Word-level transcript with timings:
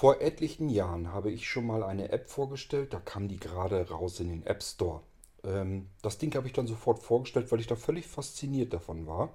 Vor 0.00 0.20
etlichen 0.20 0.68
Jahren 0.68 1.12
habe 1.12 1.32
ich 1.32 1.48
schon 1.48 1.66
mal 1.66 1.82
eine 1.82 2.12
App 2.12 2.30
vorgestellt, 2.30 2.94
da 2.94 3.00
kam 3.00 3.26
die 3.26 3.40
gerade 3.40 3.90
raus 3.90 4.20
in 4.20 4.28
den 4.28 4.46
App 4.46 4.62
Store. 4.62 5.02
Ähm, 5.42 5.88
das 6.02 6.18
Ding 6.18 6.32
habe 6.36 6.46
ich 6.46 6.52
dann 6.52 6.68
sofort 6.68 7.00
vorgestellt, 7.00 7.50
weil 7.50 7.58
ich 7.58 7.66
da 7.66 7.74
völlig 7.74 8.06
fasziniert 8.06 8.72
davon 8.72 9.08
war. 9.08 9.34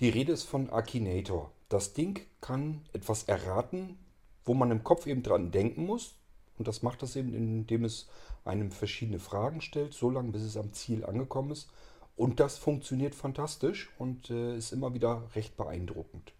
Die 0.00 0.08
Rede 0.08 0.32
ist 0.32 0.42
von 0.42 0.68
Akinator. 0.68 1.52
Das 1.68 1.92
Ding 1.92 2.18
kann 2.40 2.80
etwas 2.92 3.22
erraten, 3.28 3.96
wo 4.44 4.54
man 4.54 4.72
im 4.72 4.82
Kopf 4.82 5.06
eben 5.06 5.22
dran 5.22 5.52
denken 5.52 5.86
muss. 5.86 6.16
Und 6.58 6.66
das 6.66 6.82
macht 6.82 7.04
es 7.04 7.14
eben, 7.14 7.32
indem 7.32 7.84
es 7.84 8.08
einem 8.44 8.72
verschiedene 8.72 9.20
Fragen 9.20 9.60
stellt, 9.60 9.94
so 9.94 10.10
lange 10.10 10.32
bis 10.32 10.42
es 10.42 10.56
am 10.56 10.72
Ziel 10.72 11.04
angekommen 11.04 11.52
ist. 11.52 11.70
Und 12.16 12.40
das 12.40 12.58
funktioniert 12.58 13.14
fantastisch 13.14 13.90
und 14.00 14.28
äh, 14.28 14.56
ist 14.56 14.72
immer 14.72 14.92
wieder 14.92 15.22
recht 15.36 15.56
beeindruckend. 15.56 16.32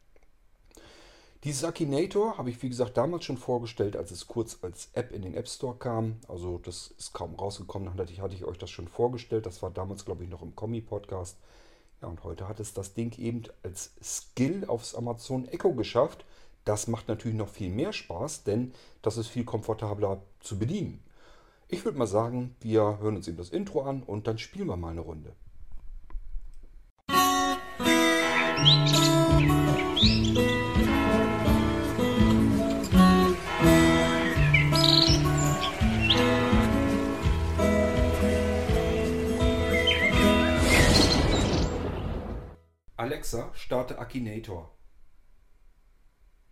Dieses 1.45 1.63
Akinator 1.63 2.39
habe 2.39 2.49
ich, 2.49 2.63
wie 2.63 2.71
gesagt, 2.71 2.97
damals 2.97 3.27
schon 3.27 3.37
vorgestellt, 3.37 3.97
als 3.97 4.11
es 4.11 4.27
kurz 4.27 4.57
als 4.63 4.89
App 4.95 5.13
in 5.13 5.21
den 5.21 5.35
App 5.35 5.47
Store 5.47 5.77
kam. 5.77 6.17
Also 6.27 6.57
das 6.57 6.95
ist 6.97 7.13
kaum 7.13 7.35
rausgekommen, 7.35 7.93
hatte 7.93 8.11
ich, 8.11 8.23
hatte 8.23 8.35
ich 8.35 8.47
euch 8.47 8.57
das 8.57 8.71
schon 8.71 8.89
vorgestellt. 8.89 9.45
Das 9.45 9.61
war 9.63 9.71
damals, 9.71 10.07
glaube 10.07 10.25
ich, 10.25 10.31
noch 10.31 10.41
im 10.41 10.57
Kommi-Podcast. 10.57 11.37
Ja, 12.01 12.09
und 12.09 12.25
heute 12.25 12.49
hat 12.49 12.61
es 12.61 12.73
das 12.73 12.95
Ding 12.95 13.19
eben 13.19 13.43
als 13.63 13.93
Skill 14.03 14.65
aufs 14.67 14.95
Amazon 14.95 15.47
Echo 15.47 15.75
geschafft. 15.75 16.25
Das 16.65 16.87
macht 16.87 17.09
natürlich 17.09 17.37
noch 17.37 17.51
viel 17.51 17.69
mehr 17.69 17.93
Spaß, 17.93 18.45
denn 18.45 18.73
das 19.03 19.19
ist 19.19 19.29
viel 19.29 19.45
komfortabler 19.45 20.23
zu 20.41 20.59
bedienen. 20.59 21.03
Ich 21.69 21.85
würde 21.85 21.99
mal 21.99 22.07
sagen, 22.07 22.57
wir 22.63 23.01
hören 23.01 23.17
uns 23.17 23.29
eben 23.29 23.37
das 23.37 23.51
Intro 23.51 23.83
an 23.83 24.03
und 24.03 24.27
dann 24.27 24.39
spielen 24.39 24.69
wir 24.69 24.79
mal 24.79 24.93
eine 24.93 25.03
Runde. 25.03 25.35
Alexa, 43.05 43.53
starte 43.53 43.99
Akinator. 43.99 44.79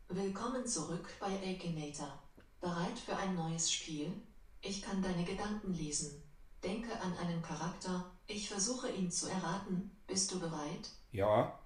Willkommen 0.08 0.67
zurück 0.67 1.09
bei 1.19 1.28
Akinator. 1.28 2.22
Bereit 2.61 2.98
für 2.98 3.17
ein 3.17 3.34
neues 3.34 3.72
Spiel? 3.72 4.12
Ich 4.61 4.83
kann 4.83 5.00
deine 5.00 5.25
Gedanken 5.25 5.72
lesen. 5.72 6.22
Denke 6.62 7.00
an 7.00 7.17
einen 7.17 7.41
Charakter, 7.41 8.14
ich 8.27 8.50
versuche 8.50 8.91
ihn 8.91 9.11
zu 9.11 9.28
erraten. 9.31 9.97
Bist 10.06 10.31
du 10.31 10.41
bereit? 10.41 10.91
Ja, 11.11 11.59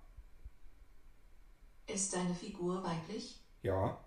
Ist 1.89 2.15
deine 2.15 2.33
Figur 2.37 2.85
weiblich? 2.85 3.41
ja, 3.63 3.99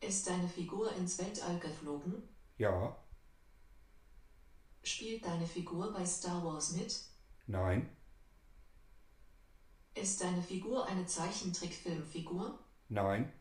Ist 0.00 0.26
deine 0.30 0.48
Figur 0.48 0.90
ins 0.94 1.18
Weltall 1.18 1.58
geflogen? 1.58 2.22
ja, 2.56 2.96
Spielt 4.82 5.26
deine 5.26 5.46
Figur 5.46 5.92
bei 5.92 6.06
Star 6.06 6.42
Wars 6.42 6.72
mit? 6.72 6.98
nein, 7.46 7.94
Ist 10.00 10.20
deine 10.22 10.42
Figur 10.42 10.86
eine 10.86 11.04
Zeichentrickfilmfigur? 11.06 12.58
nein, 12.88 13.32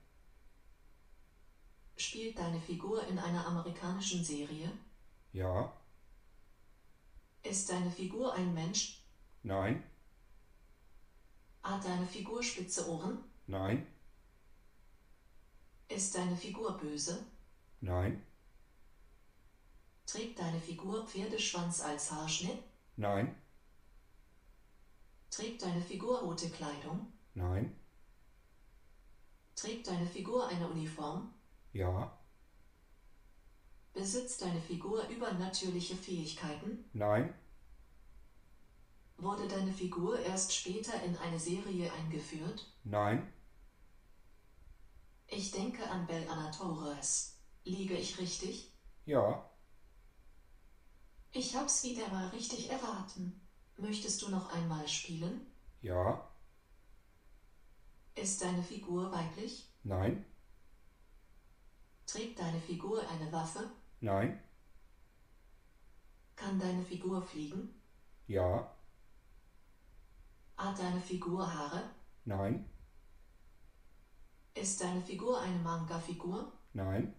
Spielt 1.96 2.38
deine 2.38 2.60
Figur 2.60 3.06
in 3.08 3.18
einer 3.20 3.46
amerikanischen 3.46 4.24
Serie? 4.24 4.72
ja, 5.34 5.72
Ist 7.44 7.70
deine 7.70 7.92
Figur 7.92 8.34
ein 8.34 8.54
Mensch? 8.54 9.04
nein, 9.44 9.84
Hat 11.64 11.84
deine 11.86 12.06
Figur 12.08 12.42
spitze 12.42 12.90
Ohren? 12.90 13.24
nein, 13.46 13.86
Ist 15.90 16.16
deine 16.16 16.36
Figur 16.36 16.78
böse? 16.78 17.24
nein, 17.82 18.24
Trägt 20.08 20.40
deine 20.40 20.60
Figur 20.60 21.06
Pferdeschwanz 21.06 21.82
als 21.82 22.12
Haarschnitt? 22.12 22.64
nein, 22.96 23.36
Trägt 25.38 25.62
deine 25.62 25.80
Figur 25.82 26.22
rote 26.22 26.50
Kleidung? 26.50 27.14
nein, 27.36 27.76
Trägt 29.56 29.86
deine 29.88 30.08
Figur 30.08 30.48
eine 30.48 30.68
Uniform? 30.68 31.32
ja, 31.74 32.18
Besitzt 33.94 34.42
deine 34.42 34.62
Figur 34.62 35.06
übernatürliche 35.10 35.96
Fähigkeiten? 35.96 36.90
nein, 36.94 37.34
Wurde 39.18 39.48
deine 39.48 39.74
Figur 39.74 40.18
erst 40.20 40.54
später 40.54 41.04
in 41.04 41.16
eine 41.18 41.40
Serie 41.40 41.92
eingeführt? 41.92 42.66
nein, 42.84 43.32
Ich 45.28 45.52
denke 45.52 45.90
an 45.90 46.06
Bel 46.08 46.28
Anatores. 46.28 47.40
Liege 47.64 47.96
ich 47.96 48.18
richtig? 48.18 48.74
ja, 49.06 49.50
Ich 51.32 51.56
hab's 51.56 51.84
wieder 51.86 52.10
mal 52.10 52.28
richtig 52.30 52.70
erraten. 52.70 53.47
Möchtest 53.78 54.22
du 54.22 54.28
noch 54.30 54.52
einmal 54.52 54.88
spielen? 54.90 55.40
ja, 55.82 56.22
Ist 58.16 58.42
deine 58.42 58.62
Figur 58.62 59.14
weiblich? 59.14 59.66
nein, 59.84 60.26
Trägt 62.08 62.40
deine 62.40 62.60
Figur 62.60 63.08
eine 63.08 63.32
Waffe? 63.32 63.70
nein, 64.02 64.40
Kann 66.38 66.58
deine 66.58 66.82
Figur 66.82 67.22
fliegen? 67.22 67.68
ja, 68.28 68.68
Hat 70.58 70.78
deine 70.78 71.00
Figur 71.00 71.54
Haare? 71.54 71.90
nein, 72.26 72.66
Ist 74.56 74.82
deine 74.82 75.00
Figur 75.02 75.40
eine 75.40 75.58
Manga-Figur? 75.60 76.52
nein, 76.74 77.14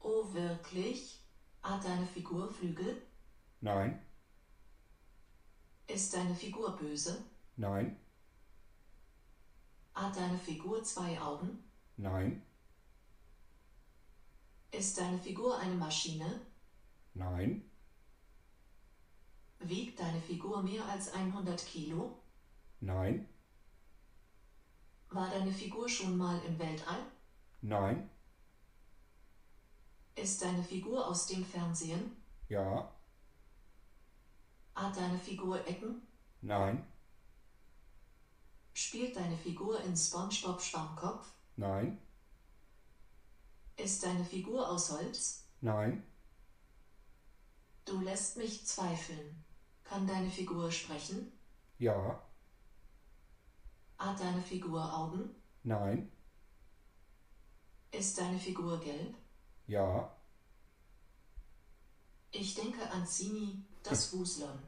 Oh, 0.00 0.32
wirklich? 0.32 1.20
Hat 1.62 1.84
deine 1.84 2.04
Figur 2.06 2.48
Flügel? 2.50 3.00
nein, 3.60 4.00
Ist 5.92 6.14
deine 6.14 6.34
Figur 6.34 6.76
böse? 6.76 7.24
nein, 7.56 7.96
Hat 9.94 10.16
deine 10.16 10.38
Figur 10.38 10.82
zwei 10.84 11.20
Augen? 11.20 11.64
nein, 11.96 12.42
Ist 14.70 14.98
deine 14.98 15.18
Figur 15.18 15.58
eine 15.58 15.74
Maschine? 15.74 16.40
nein, 17.14 17.62
Wiegt 19.58 19.98
deine 20.00 20.20
Figur 20.20 20.62
mehr 20.62 20.84
als 20.86 21.12
100 21.12 21.66
Kilo? 21.66 22.16
nein, 22.80 23.26
War 25.10 25.28
deine 25.28 25.52
Figur 25.52 25.88
schon 25.88 26.16
mal 26.16 26.40
im 26.44 26.58
Weltall? 26.58 27.02
nein, 27.62 28.08
Ist 30.14 30.40
deine 30.42 30.62
Figur 30.62 31.06
aus 31.06 31.26
dem 31.26 31.44
Fernsehen? 31.44 32.16
ja, 32.48 32.88
Hat 34.80 34.96
deine 34.96 35.18
Figur 35.18 35.66
Ecken? 35.66 36.02
nein, 36.42 36.86
Spielt 38.72 39.14
deine 39.16 39.36
Figur 39.36 39.80
in 39.82 39.94
SpongeBob 39.96 40.60
Schwammkopf? 40.62 41.26
nein, 41.56 42.00
Ist 43.76 44.02
deine 44.04 44.24
Figur 44.24 44.68
aus 44.68 44.90
Holz? 44.90 45.44
nein, 45.60 46.02
Du 47.84 48.00
lässt 48.00 48.36
mich 48.36 48.66
zweifeln. 48.66 49.44
Kann 49.84 50.06
deine 50.06 50.30
Figur 50.30 50.70
sprechen? 50.70 51.32
ja, 51.78 52.22
Hat 53.98 54.18
deine 54.20 54.40
Figur 54.42 54.82
Augen? 54.96 55.34
nein, 55.62 56.10
Ist 57.92 58.18
deine 58.18 58.38
Figur 58.38 58.78
gelb? 58.80 59.14
ja, 59.66 60.16
Ich 62.32 62.54
denke 62.54 62.88
an 62.90 63.04
Zini, 63.06 63.64
das 63.82 64.12
Wuslon. 64.16 64.58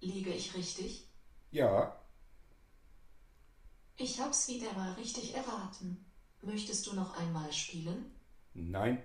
Liege 0.00 0.30
ich 0.32 0.54
richtig? 0.54 1.06
ja, 1.52 1.96
Ich 3.96 4.20
hab's 4.20 4.48
wieder 4.48 4.72
mal 4.72 4.94
richtig 4.94 5.32
erraten. 5.36 6.04
Möchtest 6.42 6.86
du 6.88 6.94
noch 6.94 7.16
einmal 7.16 7.52
spielen? 7.52 8.10
nein. 8.54 9.02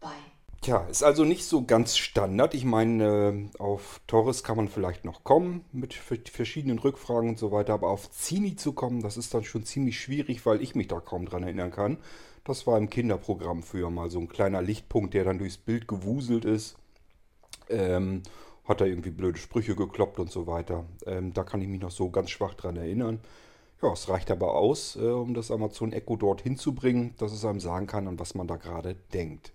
Bye. 0.00 0.32
Tja, 0.60 0.84
ist 0.86 1.04
also 1.04 1.24
nicht 1.24 1.44
so 1.44 1.64
ganz 1.64 1.96
Standard. 1.96 2.52
Ich 2.52 2.64
meine, 2.64 3.48
äh, 3.54 3.58
auf 3.60 4.00
Torres 4.08 4.42
kann 4.42 4.56
man 4.56 4.68
vielleicht 4.68 5.04
noch 5.04 5.22
kommen 5.22 5.64
mit 5.72 5.94
verschiedenen 5.94 6.78
Rückfragen 6.80 7.30
und 7.30 7.38
so 7.38 7.52
weiter, 7.52 7.74
aber 7.74 7.88
auf 7.90 8.10
Zini 8.10 8.56
zu 8.56 8.72
kommen, 8.72 9.00
das 9.00 9.16
ist 9.16 9.32
dann 9.34 9.44
schon 9.44 9.64
ziemlich 9.64 10.00
schwierig, 10.00 10.44
weil 10.46 10.60
ich 10.60 10.74
mich 10.74 10.88
da 10.88 10.98
kaum 11.00 11.26
dran 11.26 11.44
erinnern 11.44 11.70
kann. 11.70 11.98
Das 12.44 12.66
war 12.66 12.76
im 12.76 12.90
Kinderprogramm 12.90 13.62
früher 13.62 13.90
mal 13.90 14.10
so 14.10 14.18
ein 14.18 14.28
kleiner 14.28 14.60
Lichtpunkt, 14.62 15.14
der 15.14 15.24
dann 15.24 15.38
durchs 15.38 15.58
Bild 15.58 15.86
gewuselt 15.86 16.44
ist. 16.44 16.76
Ähm, 17.68 18.22
hat 18.68 18.80
da 18.80 18.84
irgendwie 18.84 19.10
blöde 19.10 19.38
Sprüche 19.38 19.74
gekloppt 19.74 20.20
und 20.20 20.30
so 20.30 20.46
weiter. 20.46 20.84
Ähm, 21.06 21.32
da 21.32 21.42
kann 21.42 21.62
ich 21.62 21.68
mich 21.68 21.80
noch 21.80 21.90
so 21.90 22.10
ganz 22.10 22.30
schwach 22.30 22.54
dran 22.54 22.76
erinnern. 22.76 23.20
Ja, 23.82 23.92
es 23.92 24.08
reicht 24.08 24.30
aber 24.30 24.54
aus, 24.54 24.96
äh, 24.96 25.06
um 25.06 25.34
das 25.34 25.50
Amazon 25.50 25.92
Echo 25.92 26.16
dorthin 26.16 26.56
zu 26.56 26.74
bringen, 26.74 27.14
dass 27.18 27.32
es 27.32 27.44
einem 27.44 27.60
sagen 27.60 27.86
kann, 27.86 28.06
an 28.06 28.18
was 28.18 28.34
man 28.34 28.46
da 28.46 28.56
gerade 28.56 28.96
denkt. 29.14 29.52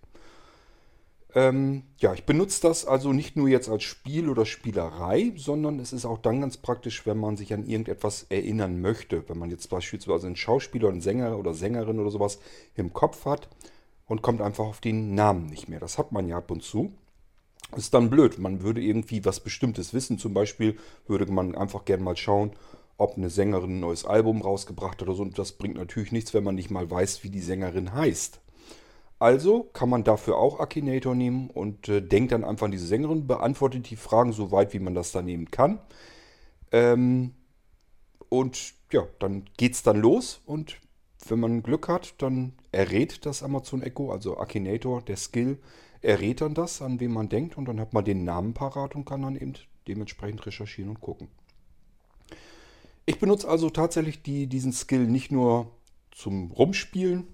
Ähm, 1.35 1.83
ja, 1.97 2.13
ich 2.13 2.25
benutze 2.25 2.61
das 2.61 2.85
also 2.85 3.11
nicht 3.11 3.35
nur 3.35 3.47
jetzt 3.49 3.67
als 3.67 3.83
Spiel 3.83 4.29
oder 4.29 4.45
Spielerei, 4.45 5.33
sondern 5.35 5.79
es 5.79 5.91
ist 5.91 6.05
auch 6.05 6.19
dann 6.19 6.41
ganz 6.41 6.57
praktisch, 6.57 7.05
wenn 7.05 7.17
man 7.17 7.37
sich 7.37 7.53
an 7.53 7.65
irgendetwas 7.65 8.27
erinnern 8.29 8.81
möchte. 8.81 9.27
Wenn 9.27 9.39
man 9.39 9.49
jetzt 9.49 9.69
beispielsweise 9.69 10.27
einen 10.27 10.35
Schauspieler, 10.35 10.89
einen 10.89 11.01
Sänger 11.01 11.37
oder 11.37 11.53
Sängerin 11.53 11.99
oder 11.99 12.11
sowas 12.11 12.39
im 12.75 12.93
Kopf 12.93 13.25
hat 13.25 13.49
und 14.07 14.21
kommt 14.21 14.41
einfach 14.41 14.65
auf 14.65 14.79
den 14.79 15.15
Namen 15.15 15.47
nicht 15.47 15.69
mehr. 15.69 15.79
Das 15.79 15.97
hat 15.97 16.11
man 16.11 16.27
ja 16.27 16.37
ab 16.37 16.51
und 16.51 16.61
zu. 16.61 16.93
Ist 17.77 17.93
dann 17.93 18.09
blöd. 18.09 18.39
Man 18.39 18.61
würde 18.61 18.81
irgendwie 18.81 19.25
was 19.25 19.39
Bestimmtes 19.39 19.93
wissen. 19.93 20.17
Zum 20.17 20.33
Beispiel 20.33 20.77
würde 21.07 21.31
man 21.31 21.55
einfach 21.55 21.85
gerne 21.85 22.03
mal 22.03 22.17
schauen, 22.17 22.51
ob 22.97 23.17
eine 23.17 23.29
Sängerin 23.29 23.77
ein 23.77 23.79
neues 23.79 24.05
Album 24.05 24.41
rausgebracht 24.41 25.01
hat 25.01 25.03
oder 25.03 25.15
so. 25.15 25.23
Und 25.23 25.37
das 25.37 25.53
bringt 25.53 25.75
natürlich 25.75 26.11
nichts, 26.11 26.33
wenn 26.33 26.43
man 26.43 26.55
nicht 26.55 26.71
mal 26.71 26.89
weiß, 26.89 27.23
wie 27.23 27.29
die 27.29 27.41
Sängerin 27.41 27.93
heißt. 27.93 28.39
Also 29.19 29.69
kann 29.71 29.89
man 29.89 30.03
dafür 30.03 30.37
auch 30.37 30.59
Akinator 30.59 31.15
nehmen 31.15 31.49
und 31.49 31.87
äh, 31.87 32.01
denkt 32.01 32.33
dann 32.33 32.43
einfach 32.43 32.65
an 32.65 32.71
diese 32.71 32.87
Sängerin, 32.87 33.25
beantwortet 33.25 33.89
die 33.89 33.95
Fragen 33.95 34.33
so 34.33 34.51
weit, 34.51 34.73
wie 34.73 34.79
man 34.79 34.95
das 34.95 35.13
da 35.13 35.21
nehmen 35.21 35.49
kann. 35.49 35.79
Ähm, 36.71 37.33
und 38.27 38.73
ja, 38.91 39.07
dann 39.19 39.45
geht 39.55 39.75
es 39.75 39.83
dann 39.83 40.01
los 40.01 40.41
und 40.45 40.77
wenn 41.29 41.39
man 41.39 41.63
Glück 41.63 41.87
hat, 41.87 42.15
dann 42.17 42.53
errät 42.71 43.25
das 43.25 43.43
Amazon 43.43 43.81
Echo, 43.81 44.11
also 44.11 44.37
Akinator, 44.37 45.01
der 45.01 45.15
Skill, 45.15 45.57
errät 46.03 46.41
dann 46.41 46.53
das, 46.53 46.81
an 46.81 46.99
wen 46.99 47.11
man 47.11 47.29
denkt 47.29 47.57
und 47.57 47.65
dann 47.65 47.79
hat 47.79 47.93
man 47.93 48.05
den 48.05 48.23
Namen 48.23 48.53
parat 48.53 48.95
und 48.95 49.05
kann 49.05 49.21
dann 49.21 49.35
eben 49.35 49.53
dementsprechend 49.87 50.45
recherchieren 50.45 50.89
und 50.89 51.01
gucken. 51.01 51.27
Ich 53.05 53.19
benutze 53.19 53.49
also 53.49 53.69
tatsächlich 53.69 54.21
die, 54.21 54.47
diesen 54.47 54.71
Skill 54.71 55.07
nicht 55.07 55.31
nur 55.31 55.71
zum 56.11 56.51
Rumspielen, 56.51 57.27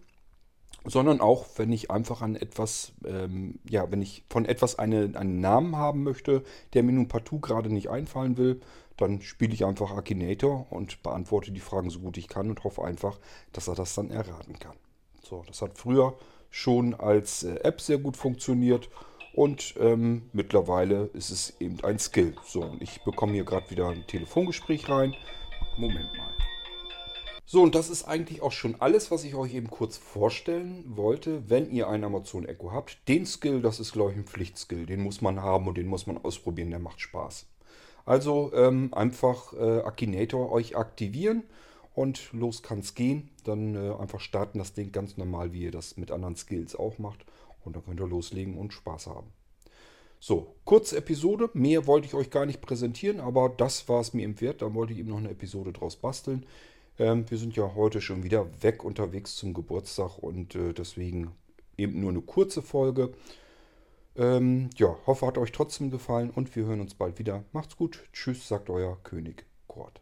sondern 0.85 1.21
auch, 1.21 1.45
wenn 1.57 1.71
ich 1.71 1.91
einfach 1.91 2.21
an 2.21 2.35
etwas, 2.35 2.93
ähm, 3.05 3.59
ja, 3.69 3.91
wenn 3.91 4.01
ich 4.01 4.23
von 4.29 4.45
etwas 4.45 4.79
eine, 4.79 5.11
einen 5.15 5.41
Namen 5.41 5.75
haben 5.75 6.03
möchte, 6.03 6.43
der 6.73 6.83
mir 6.83 6.93
nun 6.93 7.07
partout 7.07 7.39
gerade 7.39 7.71
nicht 7.71 7.89
einfallen 7.89 8.37
will, 8.37 8.61
dann 8.97 9.21
spiele 9.21 9.53
ich 9.53 9.65
einfach 9.65 9.91
Akinator 9.91 10.67
und 10.71 11.03
beantworte 11.03 11.51
die 11.51 11.59
Fragen 11.59 11.89
so 11.89 11.99
gut 11.99 12.17
ich 12.17 12.27
kann 12.27 12.49
und 12.49 12.63
hoffe 12.63 12.83
einfach, 12.83 13.19
dass 13.53 13.67
er 13.67 13.75
das 13.75 13.93
dann 13.93 14.09
erraten 14.09 14.57
kann. 14.57 14.75
So, 15.21 15.43
das 15.47 15.61
hat 15.61 15.77
früher 15.77 16.17
schon 16.49 16.95
als 16.95 17.43
äh, 17.43 17.55
App 17.63 17.81
sehr 17.81 17.97
gut 17.97 18.17
funktioniert 18.17 18.89
und 19.33 19.75
ähm, 19.79 20.23
mittlerweile 20.33 21.09
ist 21.13 21.29
es 21.29 21.59
eben 21.59 21.83
ein 21.83 21.99
Skill. 21.99 22.35
So, 22.43 22.61
und 22.61 22.81
ich 22.81 23.03
bekomme 23.03 23.33
hier 23.33 23.45
gerade 23.45 23.69
wieder 23.69 23.87
ein 23.87 24.05
Telefongespräch 24.07 24.89
rein. 24.89 25.15
Moment 25.77 26.11
mal. 26.17 26.29
So, 27.45 27.63
und 27.63 27.73
das 27.73 27.89
ist 27.89 28.03
eigentlich 28.03 28.41
auch 28.41 28.51
schon 28.51 28.75
alles, 28.79 29.09
was 29.09 29.23
ich 29.23 29.33
euch 29.33 29.55
eben 29.55 29.69
kurz 29.69 29.97
vorstellen 29.97 30.83
wollte. 30.87 31.49
Wenn 31.49 31.71
ihr 31.71 31.87
einen 31.87 32.03
Amazon 32.03 32.45
Echo 32.45 32.71
habt, 32.71 33.07
den 33.07 33.25
Skill, 33.25 33.61
das 33.61 33.79
ist, 33.79 33.93
glaube 33.93 34.11
ich, 34.11 34.17
ein 34.17 34.25
Pflichtskill. 34.25 34.85
Den 34.85 35.01
muss 35.01 35.21
man 35.21 35.41
haben 35.41 35.67
und 35.67 35.77
den 35.77 35.87
muss 35.87 36.05
man 36.05 36.17
ausprobieren, 36.17 36.69
der 36.69 36.79
macht 36.79 37.01
Spaß. 37.01 37.47
Also 38.05 38.51
ähm, 38.53 38.93
einfach 38.93 39.53
äh, 39.53 39.81
Akinator 39.81 40.51
euch 40.51 40.75
aktivieren 40.75 41.43
und 41.93 42.31
los 42.33 42.63
kann 42.63 42.79
es 42.79 42.95
gehen. 42.95 43.29
Dann 43.43 43.75
äh, 43.75 43.93
einfach 43.95 44.19
starten 44.19 44.59
das 44.59 44.73
Ding 44.73 44.91
ganz 44.91 45.17
normal, 45.17 45.53
wie 45.53 45.63
ihr 45.63 45.71
das 45.71 45.97
mit 45.97 46.11
anderen 46.11 46.35
Skills 46.35 46.75
auch 46.75 46.97
macht. 46.97 47.25
Und 47.63 47.75
dann 47.75 47.83
könnt 47.83 47.99
ihr 47.99 48.07
loslegen 48.07 48.57
und 48.57 48.73
Spaß 48.73 49.07
haben. 49.07 49.27
So, 50.19 50.55
kurze 50.65 50.97
Episode. 50.97 51.49
Mehr 51.53 51.87
wollte 51.87 52.07
ich 52.07 52.13
euch 52.13 52.29
gar 52.29 52.45
nicht 52.45 52.61
präsentieren, 52.61 53.19
aber 53.19 53.49
das 53.49 53.87
war 53.87 54.01
es 54.01 54.13
mir 54.13 54.25
im 54.25 54.39
Wert. 54.41 54.61
Da 54.61 54.73
wollte 54.73 54.93
ich 54.93 54.99
eben 54.99 55.09
noch 55.09 55.17
eine 55.17 55.29
Episode 55.29 55.71
draus 55.71 55.95
basteln. 55.95 56.45
Ähm, 56.97 57.29
wir 57.29 57.37
sind 57.37 57.55
ja 57.55 57.73
heute 57.75 58.01
schon 58.01 58.23
wieder 58.23 58.45
weg 58.61 58.83
unterwegs 58.83 59.37
zum 59.37 59.53
Geburtstag 59.53 60.17
und 60.17 60.55
äh, 60.55 60.73
deswegen 60.73 61.31
eben 61.77 62.01
nur 62.01 62.09
eine 62.09 62.21
kurze 62.21 62.61
Folge. 62.61 63.13
Ähm, 64.17 64.69
ja, 64.75 64.97
hoffe, 65.07 65.25
hat 65.25 65.37
euch 65.37 65.53
trotzdem 65.53 65.91
gefallen 65.91 66.29
und 66.29 66.53
wir 66.55 66.65
hören 66.65 66.81
uns 66.81 66.95
bald 66.95 67.19
wieder. 67.19 67.45
Macht's 67.53 67.77
gut. 67.77 68.03
Tschüss, 68.11 68.47
sagt 68.47 68.69
euer 68.69 68.97
König 69.03 69.45
Kurt. 69.67 70.01